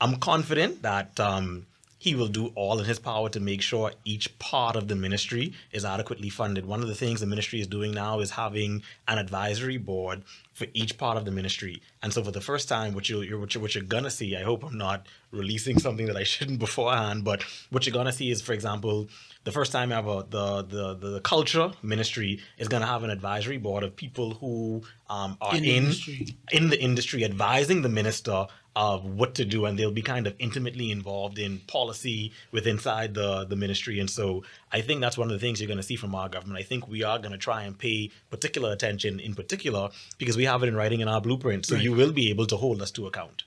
[0.00, 1.66] I'm confident that um,
[1.98, 5.52] he will do all in his power to make sure each part of the ministry
[5.72, 6.64] is adequately funded.
[6.64, 10.22] One of the things the ministry is doing now is having an advisory board
[10.58, 11.74] for each part of the ministry.
[12.02, 14.30] And so, for the first time, what you you're, what you're, what you're gonna see,
[14.36, 18.30] I hope I'm not releasing something that I shouldn't beforehand, but what you're gonna see
[18.34, 18.96] is, for example,
[19.44, 23.82] the first time ever, the the the culture ministry is gonna have an advisory board
[23.84, 26.36] of people who um, are In in the industry.
[26.52, 30.34] in the industry advising the minister of what to do and they'll be kind of
[30.38, 35.28] intimately involved in policy with inside the the ministry and so i think that's one
[35.28, 37.32] of the things you're going to see from our government i think we are going
[37.32, 41.08] to try and pay particular attention in particular because we have it in writing in
[41.08, 43.44] our blueprint so you will be able to hold us to account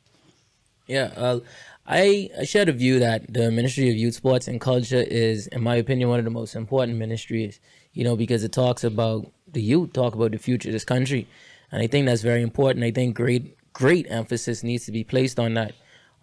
[0.87, 1.39] Yeah, uh,
[1.87, 5.63] I, I share the view that the Ministry of Youth, Sports, and Culture is, in
[5.63, 7.59] my opinion, one of the most important ministries.
[7.93, 11.27] You know, because it talks about the youth, talk about the future of this country,
[11.71, 12.85] and I think that's very important.
[12.85, 15.73] I think great great emphasis needs to be placed on that.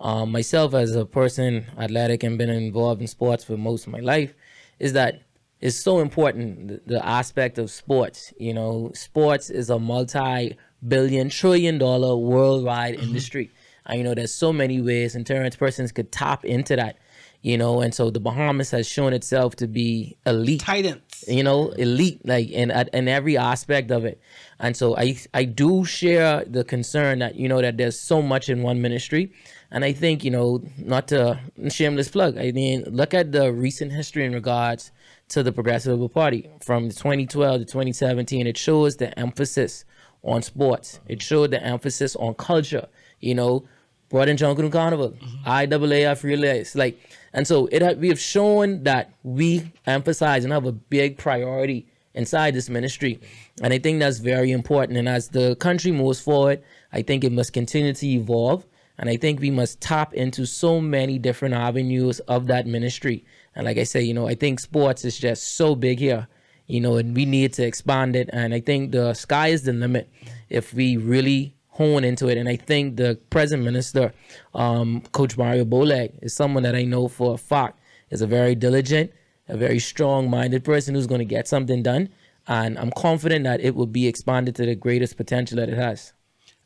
[0.00, 4.00] Um, myself, as a person, athletic, and been involved in sports for most of my
[4.00, 4.32] life,
[4.78, 5.22] is that
[5.60, 6.68] it's so important.
[6.68, 13.04] The, the aspect of sports, you know, sports is a multi-billion, trillion-dollar worldwide mm-hmm.
[13.04, 13.50] industry.
[13.86, 16.96] And you know, there's so many ways, and Terrence Persons could tap into that.
[17.40, 21.02] You know, and so the Bahamas has shown itself to be elite Titans.
[21.26, 24.20] You know, elite, like in in every aspect of it.
[24.60, 28.48] And so I I do share the concern that you know that there's so much
[28.48, 29.32] in one ministry,
[29.70, 32.38] and I think you know not to shameless plug.
[32.38, 34.92] I mean, look at the recent history in regards
[35.28, 38.46] to the Progressive Labour Party from 2012 to 2017.
[38.46, 39.84] It shows the emphasis
[40.22, 41.00] on sports.
[41.08, 42.88] It showed the emphasis on culture.
[43.20, 43.68] You know,
[44.08, 45.48] brought in Junkanoo and Carnival, mm-hmm.
[45.48, 46.98] IAAF relays, like,
[47.32, 51.86] and so it ha- we have shown that we emphasize and have a big priority
[52.14, 53.20] inside this ministry,
[53.62, 54.98] and I think that's very important.
[54.98, 58.66] And as the country moves forward, I think it must continue to evolve,
[58.98, 63.24] and I think we must tap into so many different avenues of that ministry.
[63.54, 66.28] And like I say, you know, I think sports is just so big here
[66.68, 68.30] you know, and we need to expand it.
[68.32, 70.08] And I think the sky is the limit
[70.48, 72.36] if we really hone into it.
[72.36, 74.12] And I think the present minister,
[74.54, 77.78] um, Coach Mario Bowleg, is someone that I know for a fact
[78.10, 79.12] is a very diligent,
[79.48, 82.10] a very strong-minded person who's going to get something done.
[82.48, 86.12] And I'm confident that it will be expanded to the greatest potential that it has.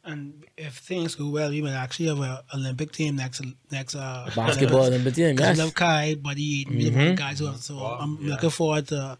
[0.05, 4.29] And if things go well, we might actually have an Olympic team next next uh,
[4.35, 5.61] Basketball Olympic team, Because yes.
[5.61, 9.19] I love Kai, Buddy Ayton, mm the guys who are, so I'm looking forward to.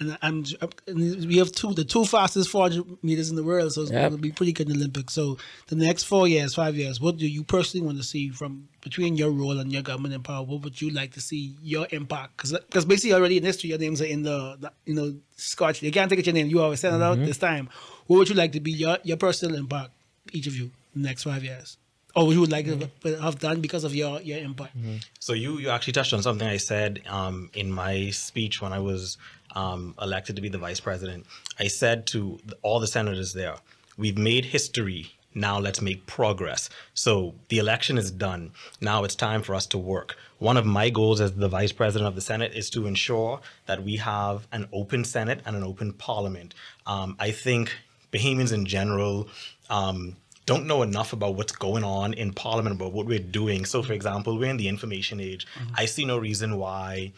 [0.00, 0.44] And I'm,
[0.86, 4.00] and we have two the two fastest 400 meters in the world, so it's Yep.
[4.00, 5.14] going to be pretty good in the Olympics.
[5.14, 8.68] So the next four years, five years, what do you personally want to see from
[8.80, 10.44] between your role and your government in power?
[10.44, 12.36] What would you like to see your impact?
[12.36, 15.82] Because basically already in history, your names are in the, the you know Scotch.
[15.82, 16.46] You can't take it your name.
[16.46, 17.26] You always send it out mm-hmm.
[17.26, 17.68] this time.
[18.06, 19.90] What would you like to be your your personal impact,
[20.32, 21.76] each of you, the next five years?
[22.16, 23.22] Or what you would like to mm-hmm.
[23.22, 24.76] have done because of your your impact?
[24.76, 24.96] Mm-hmm.
[25.18, 28.78] So you you actually touched on something I said um, in my speech when I
[28.78, 29.18] was
[29.54, 31.26] um, elected to be the vice president.
[31.58, 33.56] I said to all the senators there,
[33.96, 35.12] "We've made history.
[35.34, 38.52] Now let's make progress." So the election is done.
[38.80, 40.16] Now it's time for us to work.
[40.38, 43.82] One of my goals as the vice president of the Senate is to ensure that
[43.82, 46.54] we have an open Senate and an open Parliament.
[46.86, 47.76] Um, I think
[48.12, 49.28] Bahamians in general.
[49.70, 53.66] Um, don't know enough about what's going on in Parliament about what we're doing.
[53.66, 55.46] So, for example, we're in the information age.
[55.74, 57.12] I see no reason why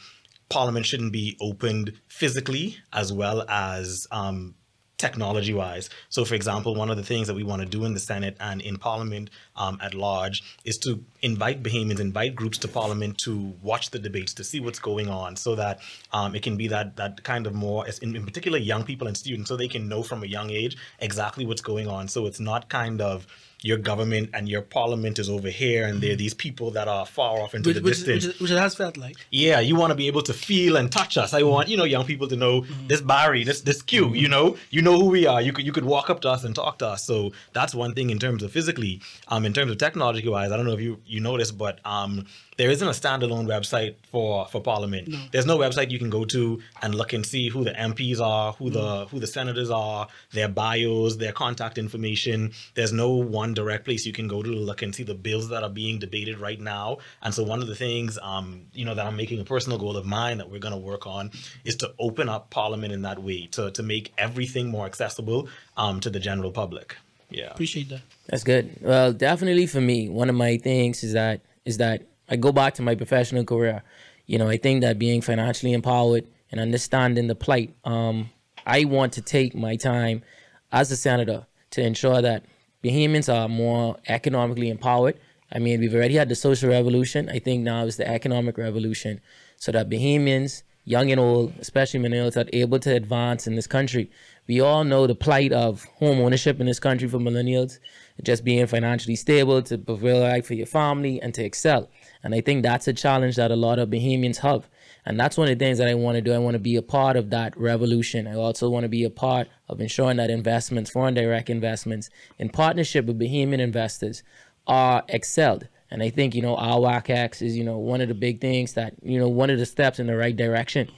[0.51, 4.55] Parliament shouldn't be opened physically as well as um,
[5.01, 5.89] technology wise.
[6.11, 8.37] So, for example, one of the things that we want to do in the Senate
[8.39, 13.55] and in Parliament um, at large is to invite Bahamians, invite groups to Parliament to
[13.63, 15.81] watch the debates, to see what's going on, so that
[16.13, 19.17] um, it can be that that kind of more, in, in particular, young people and
[19.17, 22.07] students, so they can know from a young age exactly what's going on.
[22.07, 23.27] So it's not kind of
[23.62, 27.05] your government and your parliament is over here, and there are these people that are
[27.05, 29.16] far off into Which, the which, distance which, which it has felt like.
[29.31, 31.35] yeah, you want to be able to feel and touch us.
[31.35, 34.14] I want you know young people to know this Barry, this this Q.
[34.14, 35.40] You know, you know who we are.
[35.42, 37.05] You could you could walk up to us and talk to us.
[37.05, 39.01] So that's one thing in terms of physically.
[39.29, 42.27] Um, in terms of technology wise, I don't know if you you noticed, but um,
[42.61, 45.09] there isn't a standalone website for for Parliament.
[45.33, 48.53] There's no website you can go to and look and see who the MPs are,
[48.53, 52.53] who the who the senators are, their bios, their contact information.
[52.75, 55.49] There's no one direct place you can go to to look and see the bills
[55.49, 56.99] that are being debated right now.
[57.23, 59.96] And so one of the things, um, you know, that I'm making a personal goal
[59.96, 61.31] of mine that we're going to work on
[61.64, 66.01] is to open up Parliament in that way to to make everything more accessible um,
[66.01, 66.94] to the general public.
[67.31, 67.53] Yeah.
[67.53, 68.03] Appreciate that.
[68.27, 68.77] That's good.
[68.83, 72.75] Well, definitely for me, one of my things is that is that I go back
[72.75, 73.83] to my professional career.
[74.27, 78.31] You know, I think that being financially empowered and understanding the plight, um,
[78.64, 80.23] I want to take my time
[80.71, 82.45] as a senator to ensure that
[82.85, 85.19] Bahamians are more economically empowered.
[85.53, 87.29] I mean, we've already had the social revolution.
[87.29, 89.21] I think now is the economic revolution,
[89.57, 94.11] so that Bahamians, young and old, especially millennials, are able to advance in this country.
[94.47, 97.79] We all know the plight of home ownership in this country for millennials,
[98.23, 101.90] just being financially stable to provide for your family and to excel.
[102.22, 104.68] And I think that's a challenge that a lot of Bahamians have.
[105.06, 106.33] And that's one of the things that I want to do.
[106.33, 108.26] I want to be a part of that revolution.
[108.26, 112.50] I also want to be a part of ensuring that investments, foreign direct investments, in
[112.50, 114.22] partnership with Bahamian investors,
[114.66, 115.68] are excelled.
[115.90, 118.74] And I think, you know, our WACX is, you know, one of the big things
[118.74, 120.90] that, you know, one of the steps in the right direction.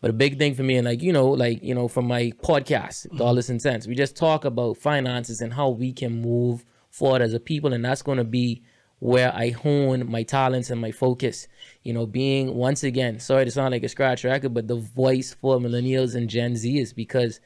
[0.00, 2.32] But a big thing for me, and like, you know, like, you know, from my
[2.42, 3.16] podcast, mm-hmm.
[3.16, 7.32] Dollars and Cents, we just talk about finances and how we can move forward as
[7.32, 7.72] a people.
[7.72, 8.62] And that's going to be
[8.98, 11.48] where I hone my talents and my focus.
[11.82, 15.34] You know, being once again, sorry to sound like a scratch record, but the voice
[15.34, 17.40] for millennials and Gen Z is because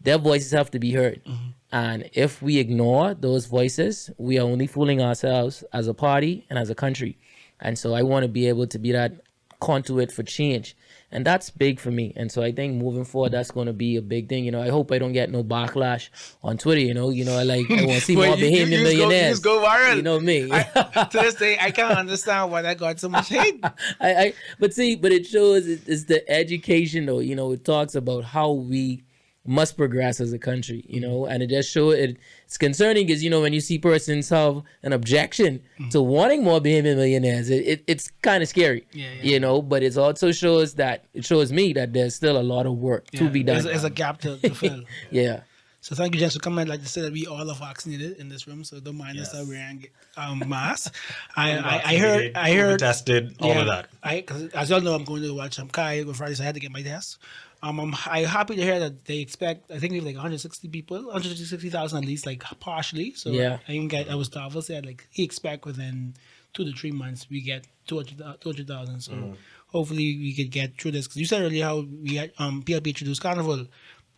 [0.00, 1.22] their voices have to be heard.
[1.24, 1.50] Mm-hmm.
[1.72, 6.58] And if we ignore those voices, we are only fooling ourselves as a party and
[6.58, 7.18] as a country.
[7.60, 9.20] And so I want to be able to be that
[9.60, 10.76] conduit for change.
[11.12, 12.12] And that's big for me.
[12.14, 14.44] And so I think moving forward, that's going to be a big thing.
[14.44, 16.08] You know, I hope I don't get no backlash
[16.44, 16.80] on Twitter.
[16.80, 18.76] You know, you know, I like I want to see more you- you- you go-
[18.76, 19.30] you millionaires.
[19.32, 19.96] just go viral.
[19.96, 20.48] You know me.
[20.52, 20.62] I,
[21.10, 23.58] to this day, I can't understand why that got so much hate.
[24.00, 27.18] I, I but see, but it shows it- it's the education though.
[27.18, 29.02] You know, it talks about how we
[29.46, 30.84] must progress as a country.
[30.88, 32.16] You know, and it just show it.
[32.44, 35.90] It's concerning because you know when you see persons have an objection Mm.
[35.92, 38.86] to wanting more Bahamian millionaires, it, it it's kind of scary.
[38.92, 39.22] Yeah, yeah.
[39.32, 42.66] You know, but it also shows that it shows me that there's still a lot
[42.66, 43.54] of work to be done.
[43.54, 44.82] There's, there's a gap to, to fill.
[45.10, 45.40] yeah.
[45.82, 46.68] So thank you, gents, for coming.
[46.68, 49.46] Like I said, we all are vaccinated in this room, so don't mind us that
[49.46, 49.86] wearing
[50.18, 50.90] um, masks.
[51.36, 53.88] I, I, I heard, I heard, tested all of that.
[54.02, 56.46] I, cause as y'all know, I'm going to watch um, Kai on Friday, so I
[56.46, 57.16] had to get my test.
[57.62, 59.70] Um, I'm, I'm happy to hear that they expect.
[59.70, 63.12] I think they have like 160 people, 160,000 at least, like partially.
[63.14, 63.58] So Yeah.
[63.62, 66.14] I think I, I was Davis said like he expect within
[66.54, 69.00] two to three months we get 200 200,000.
[69.00, 69.36] So Mm.
[69.68, 71.06] hopefully we could get through this.
[71.06, 73.66] Because you said earlier how we had um PLP introduced Carnival.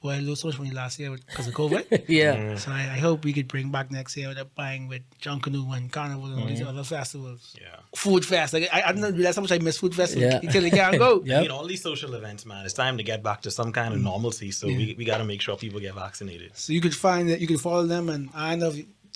[0.02, 2.04] Well, I lost so much money last year because of COVID.
[2.08, 2.56] Yeah.
[2.56, 5.76] So I, I hope we could bring back next year with a buying with Junkanoo
[5.76, 7.54] and Carnival and all these other festivals.
[7.60, 7.76] Yeah.
[7.94, 8.52] Food fest.
[8.52, 10.40] Like, I, I didn't realize how much I miss food fest Yeah.
[10.42, 11.22] until they can't go.
[11.24, 11.38] Yep.
[11.38, 13.94] I mean, all these social events, man, it's time to get back to some kind
[13.94, 14.04] of Mm.
[14.04, 14.50] normalcy.
[14.50, 16.56] So we, we got to make sure people get vaccinated.
[16.56, 18.72] So you could find that you can follow them, and I know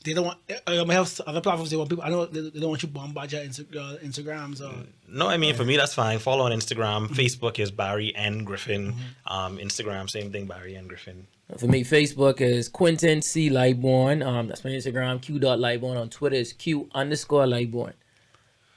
[0.07, 0.39] they don't want.
[0.67, 2.05] I might have other platforms they want people.
[2.05, 4.87] I know they, they don't want you bombard your Insta, uh, Instagrams or.
[5.09, 6.19] No, I mean, for me, that's fine.
[6.19, 7.09] Follow on Instagram.
[7.09, 7.15] Mm-hmm.
[7.15, 8.45] Facebook is Barry N.
[8.45, 8.95] Griffin.
[9.27, 10.87] Um, Instagram, same thing, Barry N.
[10.87, 11.27] Griffin.
[11.59, 13.51] For me, Facebook is Quinton C.
[13.51, 14.25] Lightbourne.
[14.25, 15.21] Um, that's my Instagram.
[15.21, 15.39] Q.
[15.39, 16.01] Dot Lightbourne.
[16.01, 17.95] On Twitter is Q underscore Lightbourne.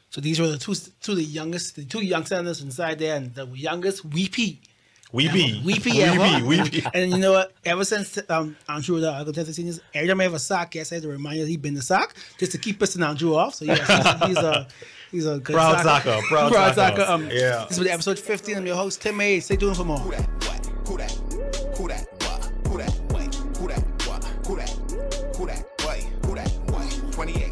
[0.10, 3.34] So these were the two, two the youngest, the two young senators inside there, and
[3.36, 4.62] the youngest weepy.
[5.12, 5.60] We be.
[5.66, 5.92] We be.
[5.92, 6.44] We be.
[6.44, 6.86] We be.
[6.94, 7.52] And you know what?
[7.66, 10.92] Ever since um, Andrew the Uncle Texas Seniors, every time I have a sock, yes,
[10.92, 13.56] I have to remind you he been the sock just to keep pissing Andrew off.
[13.56, 14.68] So yeah, he's, he's a
[15.12, 16.20] he's a good proud soccer.
[16.28, 17.02] Proud, proud soccer.
[17.02, 17.66] Um, yeah.
[17.68, 18.58] This is episode 15.
[18.58, 19.42] I'm your host Timmay.
[19.42, 19.98] Stay tuned for more.
[19.98, 20.30] Who that?
[20.46, 20.66] What?
[20.88, 21.12] Who that?
[21.78, 22.08] Who that?
[22.22, 22.68] What?
[22.68, 22.92] Who that?
[23.12, 23.36] What?
[23.56, 23.90] Who that?
[24.06, 24.24] What?
[25.36, 25.66] Who that?
[25.82, 25.98] What?
[26.26, 26.50] Who that?
[26.70, 27.14] What?
[27.14, 27.49] 28.